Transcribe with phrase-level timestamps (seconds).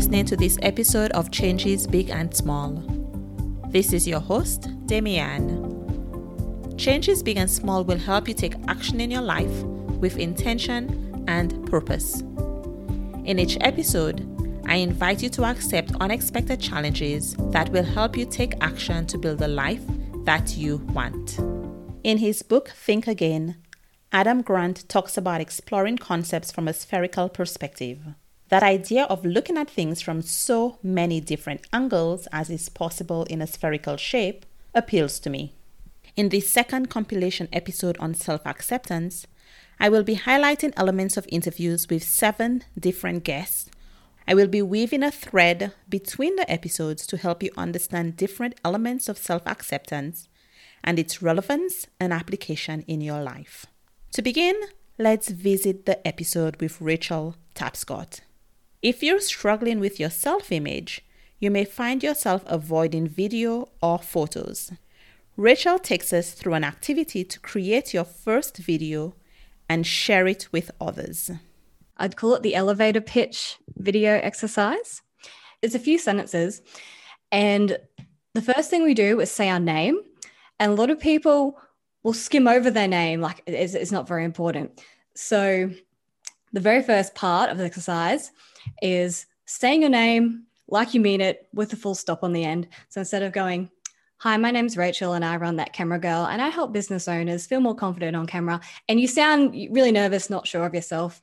[0.00, 2.70] listening to this episode of Changes Big and Small.
[3.68, 5.44] This is your host, Demian.
[6.78, 9.52] Changes Big and Small will help you take action in your life
[10.00, 12.22] with intention and purpose.
[13.26, 14.26] In each episode,
[14.66, 19.40] I invite you to accept unexpected challenges that will help you take action to build
[19.40, 19.82] the life
[20.24, 21.38] that you want.
[22.04, 23.56] In his book, Think Again,
[24.12, 27.98] Adam Grant talks about exploring concepts from a spherical perspective.
[28.50, 33.40] That idea of looking at things from so many different angles as is possible in
[33.40, 35.54] a spherical shape appeals to me.
[36.16, 39.28] In this second compilation episode on self acceptance,
[39.78, 43.70] I will be highlighting elements of interviews with seven different guests.
[44.26, 49.08] I will be weaving a thread between the episodes to help you understand different elements
[49.08, 50.28] of self acceptance
[50.82, 53.66] and its relevance and application in your life.
[54.14, 54.56] To begin,
[54.98, 58.22] let's visit the episode with Rachel Tapscott.
[58.82, 61.02] If you're struggling with your self image,
[61.38, 64.72] you may find yourself avoiding video or photos.
[65.36, 69.14] Rachel takes us through an activity to create your first video
[69.68, 71.30] and share it with others.
[71.98, 75.02] I'd call it the elevator pitch video exercise.
[75.60, 76.62] It's a few sentences,
[77.30, 77.76] and
[78.32, 80.00] the first thing we do is say our name.
[80.58, 81.58] And a lot of people
[82.02, 84.82] will skim over their name, like it's, it's not very important.
[85.14, 85.70] So,
[86.52, 88.30] the very first part of the exercise
[88.82, 92.68] is saying your name like you mean it with a full stop on the end.
[92.88, 93.70] So instead of going,
[94.18, 97.46] Hi, my name's Rachel and I run that camera girl and I help business owners
[97.46, 98.60] feel more confident on camera.
[98.86, 101.22] And you sound really nervous, not sure of yourself.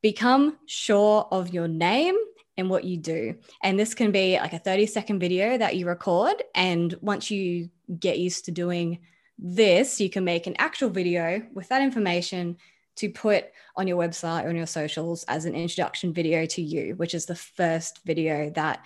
[0.00, 2.16] Become sure of your name
[2.56, 3.34] and what you do.
[3.62, 6.42] And this can be like a 30 second video that you record.
[6.54, 7.68] And once you
[7.98, 9.00] get used to doing
[9.38, 12.56] this, you can make an actual video with that information
[12.96, 16.94] to put on your website or on your socials as an introduction video to you,
[16.96, 18.84] which is the first video that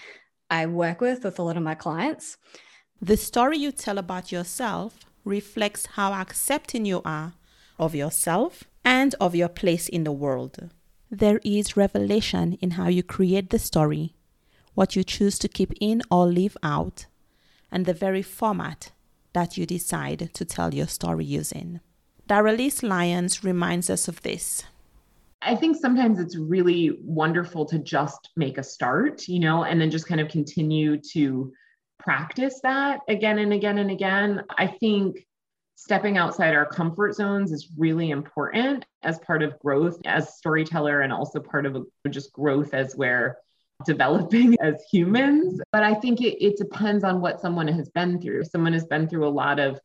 [0.51, 2.36] I work with with a lot of my clients.
[3.01, 7.35] The story you tell about yourself reflects how accepting you are
[7.79, 10.70] of yourself and of your place in the world.
[11.11, 14.14] There is revelation in how you create the story,
[14.75, 17.07] what you choose to keep in or leave out,
[17.70, 18.92] and the very format
[19.33, 21.80] that you decide to tell your story using.
[22.28, 24.62] Darrelise Lyons reminds us of this.
[25.40, 29.90] I think sometimes it's really wonderful to just make a start, you know, and then
[29.90, 31.52] just kind of continue to
[31.98, 34.44] practice that again and again and again.
[34.58, 35.27] I think
[35.77, 41.12] stepping outside our comfort zones is really important as part of growth as storyteller and
[41.12, 43.39] also part of just growth as we're
[43.86, 45.60] developing as humans.
[45.72, 48.45] But I think it, it depends on what someone has been through.
[48.45, 49.78] Someone has been through a lot of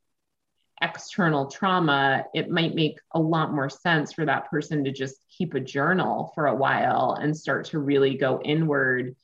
[0.83, 5.53] external trauma, it might make a lot more sense for that person to just keep
[5.53, 9.15] a journal for a while and start to really go inward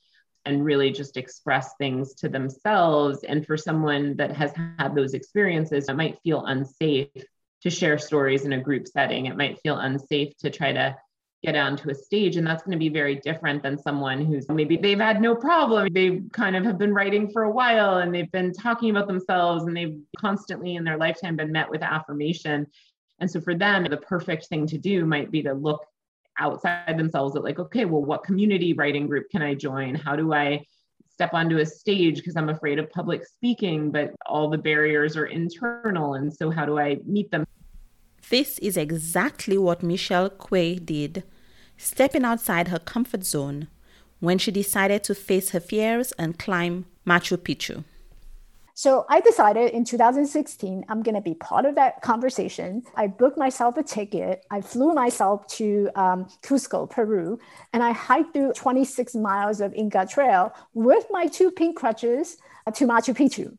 [0.46, 3.22] and really just express things to themselves.
[3.24, 7.08] And for someone that has had those experiences, it might feel unsafe
[7.62, 9.26] to share stories in a group setting.
[9.26, 10.96] It might feel unsafe to try to
[11.42, 14.76] get onto a stage and that's going to be very different than someone who's maybe
[14.76, 15.88] they've had no problem.
[15.92, 19.64] They kind of have been writing for a while and they've been talking about themselves
[19.64, 22.66] and they've constantly in their lifetime been met with affirmation.
[23.20, 25.84] And so for them the perfect thing to do might be to look
[26.38, 29.94] outside themselves at like okay well what community writing group can i join?
[29.94, 30.62] How do i
[31.10, 32.16] step onto a stage?
[32.16, 36.64] Because i'm afraid of public speaking but all the barriers are internal and so how
[36.66, 37.46] do i meet them
[38.28, 41.24] this is exactly what Michelle Quay did,
[41.76, 43.68] stepping outside her comfort zone
[44.20, 47.84] when she decided to face her fears and climb Machu Picchu.
[48.74, 52.82] So I decided in 2016, I'm going to be part of that conversation.
[52.96, 54.46] I booked myself a ticket.
[54.50, 57.38] I flew myself to um, Cusco, Peru,
[57.74, 62.70] and I hiked through 26 miles of Inca Trail with my two pink crutches uh,
[62.70, 63.58] to Machu Picchu.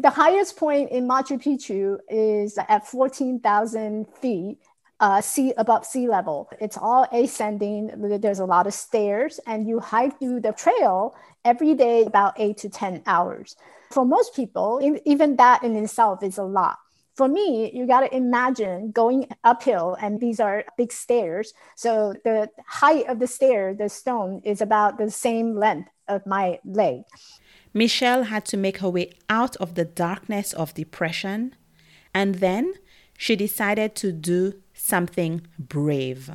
[0.00, 4.56] The highest point in Machu Picchu is at 14,000 feet
[4.98, 6.48] uh, sea above sea level.
[6.58, 7.90] It's all ascending.
[8.18, 11.14] There's a lot of stairs, and you hike through the trail
[11.44, 13.56] every day about eight to 10 hours.
[13.90, 16.78] For most people, even that in itself is a lot.
[17.14, 21.52] For me, you got to imagine going uphill, and these are big stairs.
[21.76, 26.58] So the height of the stair, the stone, is about the same length of my
[26.64, 27.02] leg.
[27.72, 31.54] Michelle had to make her way out of the darkness of depression,
[32.12, 32.74] and then
[33.16, 36.30] she decided to do something brave.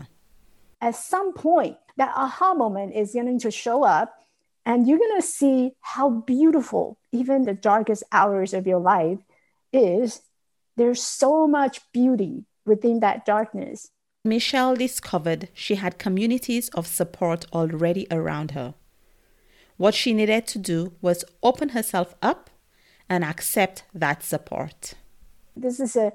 [0.80, 4.14] At some point, that aha moment is going to show up,
[4.66, 9.20] and you're going to see how beautiful even the darkest hours of your life
[9.74, 10.22] is.
[10.78, 13.90] There's so much beauty within that darkness.
[14.24, 18.74] Michelle discovered she had communities of support already around her.
[19.77, 22.50] What she needed to do was open herself up
[23.10, 24.94] and accept that support.
[25.56, 26.13] This is a,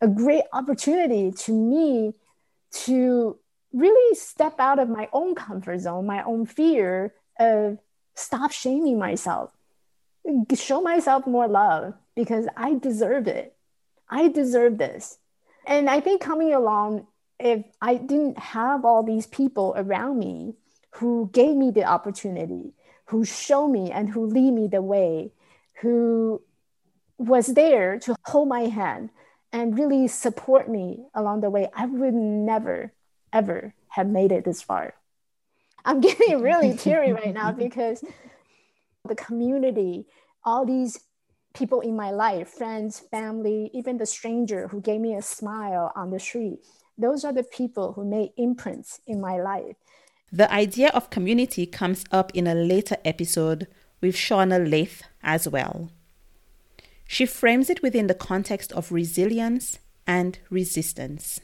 [0.00, 2.14] a great opportunity to me
[2.84, 3.38] to
[3.72, 7.78] really step out of my own comfort zone, my own fear of
[8.14, 9.50] stop shaming myself,
[10.54, 13.54] show myself more love because I deserve it.
[14.08, 15.18] I deserve this.
[15.66, 17.06] And I think coming along,
[17.38, 20.54] if I didn't have all these people around me
[20.92, 22.72] who gave me the opportunity,
[23.06, 25.32] who show me and who lead me the way,
[25.80, 26.42] who
[27.18, 29.10] was there to hold my hand
[29.52, 32.92] and really support me along the way, I would never,
[33.32, 34.94] ever have made it this far.
[35.84, 38.04] I'm getting really teary right now because
[39.08, 40.06] the community,
[40.44, 40.98] all these
[41.54, 46.10] people in my life, friends, family, even the stranger who gave me a smile on
[46.10, 46.58] the street,
[46.98, 49.76] those are the people who made imprints in my life.
[50.32, 53.68] The idea of community comes up in a later episode
[54.00, 55.90] with Shauna Leith as well.
[57.06, 61.40] She frames it within the context of resilience and resistance.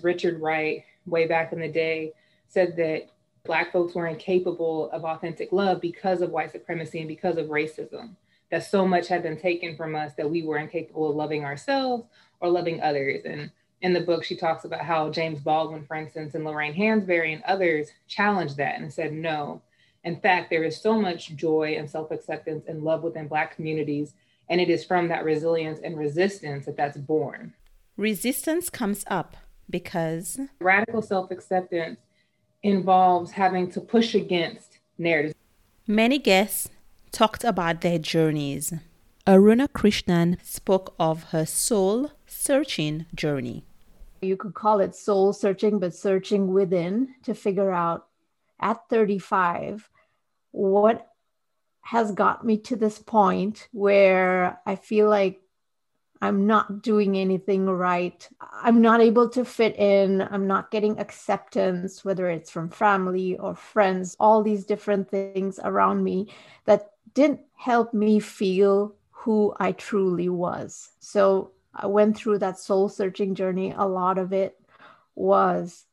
[0.00, 2.12] Richard Wright, way back in the day,
[2.48, 3.10] said that
[3.44, 8.16] Black folks were incapable of authentic love because of white supremacy and because of racism.
[8.50, 12.04] That so much had been taken from us that we were incapable of loving ourselves
[12.40, 13.22] or loving others.
[13.26, 13.50] And
[13.82, 17.42] in the book, she talks about how James Baldwin, for instance, and Lorraine Hansberry and
[17.44, 19.62] others challenged that and said, no.
[20.04, 24.14] In fact, there is so much joy and self acceptance and love within Black communities.
[24.48, 27.52] And it is from that resilience and resistance that that's born.
[27.96, 29.36] Resistance comes up
[29.68, 32.00] because radical self acceptance
[32.62, 35.34] involves having to push against narratives.
[35.86, 36.68] Many guests
[37.12, 38.72] talked about their journeys.
[39.26, 43.64] Aruna Krishnan spoke of her soul searching journey.
[44.20, 48.06] You could call it soul searching, but searching within to figure out
[48.60, 49.88] at 35
[50.50, 51.08] what
[51.80, 55.40] has got me to this point where I feel like
[56.20, 58.28] I'm not doing anything right.
[58.40, 60.20] I'm not able to fit in.
[60.20, 66.02] I'm not getting acceptance, whether it's from family or friends, all these different things around
[66.02, 66.32] me
[66.64, 70.90] that didn't help me feel who I truly was.
[70.98, 73.74] So I went through that soul searching journey.
[73.76, 74.58] A lot of it
[75.14, 75.84] was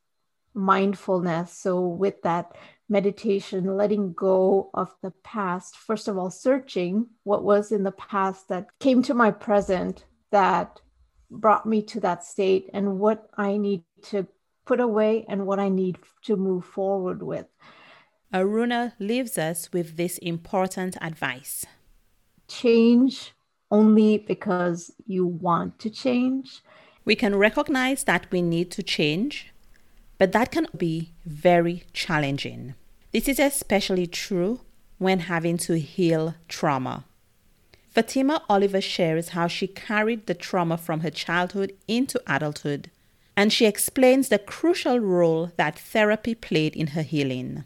[0.53, 1.51] mindfulness.
[1.51, 2.55] So, with that
[2.87, 8.49] meditation, letting go of the past, first of all, searching what was in the past
[8.49, 10.81] that came to my present that
[11.29, 14.27] brought me to that state and what I need to
[14.65, 17.45] put away and what I need to move forward with.
[18.33, 21.65] Aruna leaves us with this important advice
[22.47, 23.33] change
[23.75, 26.63] only because you want to change.
[27.03, 29.51] We can recognize that we need to change,
[30.17, 32.75] but that can be very challenging.
[33.11, 34.61] This is especially true
[34.97, 37.03] when having to heal trauma.
[37.89, 42.89] Fatima Oliver shares how she carried the trauma from her childhood into adulthood,
[43.35, 47.65] and she explains the crucial role that therapy played in her healing.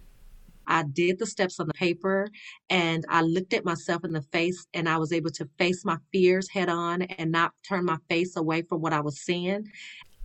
[0.70, 2.30] I did the steps on the paper
[2.70, 5.98] and I looked at myself in the face and I was able to face my
[6.14, 9.68] fears head on and not turn my face away from what I was seeing.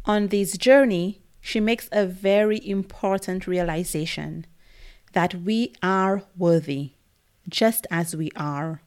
[0.05, 4.47] On this journey, she makes a very important realization
[5.13, 6.93] that we are worthy
[7.49, 8.83] just as we are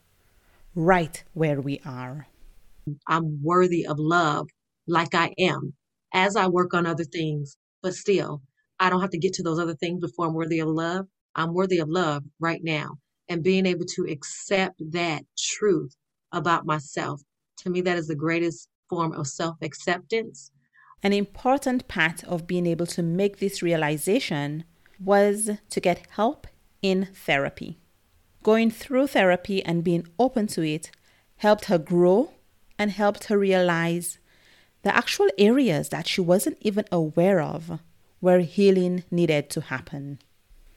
[0.75, 2.27] right where we are.
[3.07, 4.47] I'm worthy of love
[4.87, 5.73] like I am
[6.13, 8.41] as I work on other things, but still,
[8.79, 11.07] I don't have to get to those other things before I'm worthy of love.
[11.37, 12.97] I'm worthy of love right now.
[13.29, 15.95] And being able to accept that truth
[16.31, 17.21] about myself,
[17.57, 20.51] to me, that is the greatest form of self acceptance.
[21.03, 24.63] An important part of being able to make this realization
[24.99, 26.47] was to get help
[26.81, 27.77] in therapy.
[28.41, 30.89] Going through therapy and being open to it
[31.37, 32.31] helped her grow
[32.79, 34.17] and helped her realize
[34.81, 37.79] the actual areas that she wasn't even aware of
[38.19, 40.19] where healing needed to happen.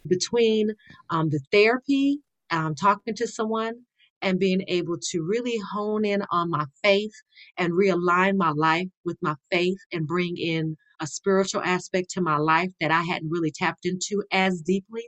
[0.06, 0.70] Between
[1.10, 3.74] um, the therapy, um, talking to someone,
[4.22, 7.12] and being able to really hone in on my faith
[7.56, 12.36] and realign my life with my faith and bring in a spiritual aspect to my
[12.36, 15.04] life that I hadn't really tapped into as deeply.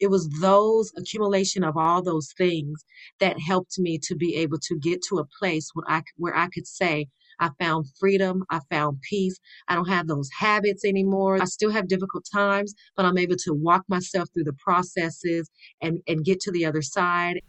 [0.00, 2.84] It was those accumulation of all those things
[3.20, 6.48] that helped me to be able to get to a place where I where I
[6.48, 7.08] could say
[7.42, 9.38] I found freedom, I found peace.
[9.66, 11.42] I don't have those habits anymore.
[11.42, 15.50] I still have difficult times, but I'm able to walk myself through the processes
[15.82, 17.40] and and get to the other side.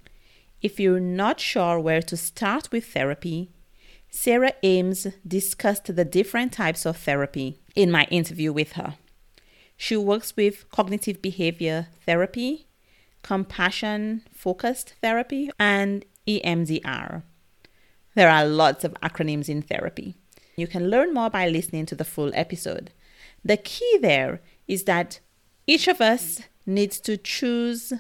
[0.61, 3.51] If you're not sure where to start with therapy,
[4.09, 8.95] Sarah Ames discussed the different types of therapy in my interview with her.
[9.77, 12.67] She works with cognitive behavior therapy,
[13.21, 17.23] compassion focused therapy, and EMDR.
[18.15, 20.15] There are lots of acronyms in therapy.
[20.55, 22.91] You can learn more by listening to the full episode.
[23.43, 25.19] The key there is that
[25.65, 27.93] each of us needs to choose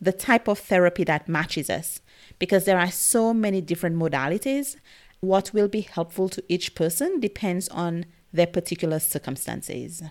[0.00, 2.00] the type of therapy that matches us
[2.38, 4.76] because there are so many different modalities.
[5.20, 10.02] What will be helpful to each person depends on their particular circumstances.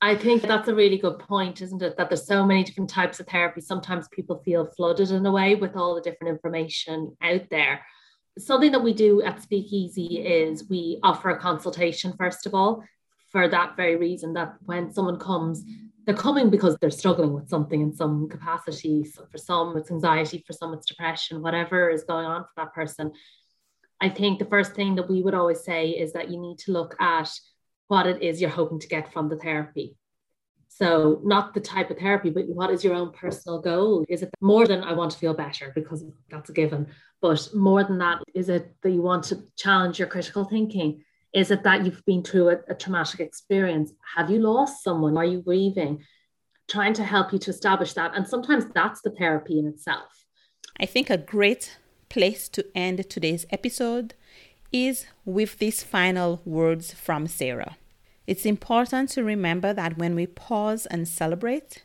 [0.00, 1.96] I think that's a really good point, isn't it?
[1.96, 3.60] That there's so many different types of therapy.
[3.60, 7.80] Sometimes people feel flooded in a way with all the different information out there.
[8.38, 12.84] Something that we do at Speakeasy is we offer a consultation, first of all,
[13.30, 15.64] for that very reason that when someone comes,
[16.06, 19.04] they're coming because they're struggling with something in some capacity.
[19.04, 22.72] So for some, it's anxiety, for some, it's depression, whatever is going on for that
[22.72, 23.12] person.
[24.00, 26.72] I think the first thing that we would always say is that you need to
[26.72, 27.30] look at
[27.88, 29.96] what it is you're hoping to get from the therapy.
[30.68, 34.04] So, not the type of therapy, but what is your own personal goal?
[34.08, 36.86] Is it more than I want to feel better because that's a given?
[37.20, 41.04] But more than that, is it that you want to challenge your critical thinking?
[41.34, 43.92] Is it that you've been through a, a traumatic experience?
[44.16, 45.16] Have you lost someone?
[45.16, 46.04] Are you grieving?
[46.68, 48.12] Trying to help you to establish that.
[48.14, 50.24] And sometimes that's the therapy in itself.
[50.78, 51.76] I think a great
[52.08, 54.14] place to end today's episode
[54.72, 57.76] is with these final words from Sarah.
[58.26, 61.84] It's important to remember that when we pause and celebrate,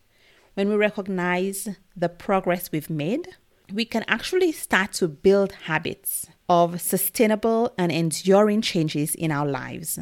[0.53, 3.35] when we recognize the progress we've made,
[3.73, 9.99] we can actually start to build habits of sustainable and enduring changes in our lives.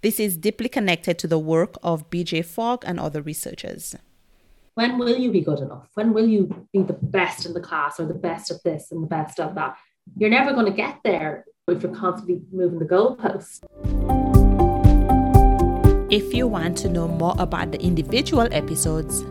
[0.00, 3.96] This is deeply connected to the work of BJ Fogg and other researchers.
[4.74, 5.88] When will you be good enough?
[5.94, 9.02] When will you be the best in the class or the best of this and
[9.02, 9.76] the best of that?
[10.16, 13.58] You're never going to get there if you're constantly moving the goalposts.
[16.10, 19.22] If you want to know more about the individual episodes,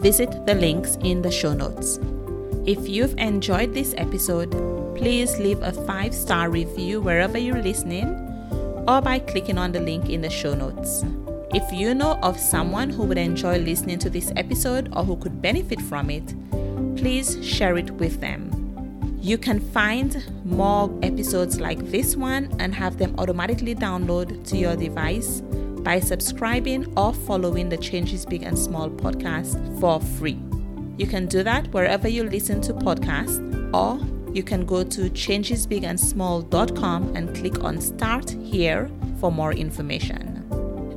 [0.00, 2.00] visit the links in the show notes.
[2.68, 4.50] If you've enjoyed this episode,
[4.94, 8.08] please leave a five star review wherever you're listening
[8.86, 11.02] or by clicking on the link in the show notes.
[11.54, 15.40] If you know of someone who would enjoy listening to this episode or who could
[15.40, 16.34] benefit from it,
[16.94, 19.16] please share it with them.
[19.18, 24.76] You can find more episodes like this one and have them automatically download to your
[24.76, 30.38] device by subscribing or following the Changes Big and Small podcast for free.
[30.98, 33.38] You can do that wherever you listen to podcasts,
[33.72, 34.00] or
[34.34, 38.90] you can go to changesbigandsmall.com and click on Start Here
[39.20, 40.44] for more information.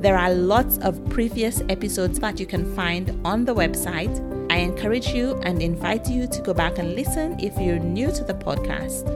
[0.00, 4.18] There are lots of previous episodes that you can find on the website.
[4.50, 8.24] I encourage you and invite you to go back and listen if you're new to
[8.24, 9.06] the podcast.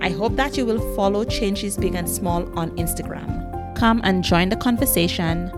[0.00, 3.76] I hope that you will follow Changes Big and Small on Instagram.
[3.76, 5.50] Come and join the conversation.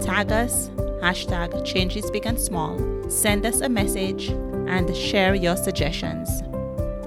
[0.00, 0.70] Tag us,
[1.02, 4.28] hashtag Changes Big and Small send us a message,
[4.68, 6.42] and share your suggestions.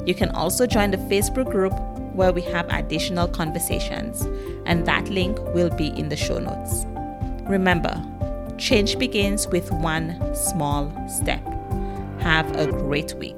[0.06, 1.74] You can also join the Facebook group
[2.14, 4.22] where we have additional conversations,
[4.66, 6.86] and that link will be in the show notes.
[7.50, 8.04] Remember,
[8.58, 11.46] change begins with one small step.
[12.20, 13.37] Have a great week.